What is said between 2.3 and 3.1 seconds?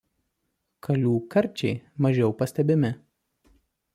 pastebimi.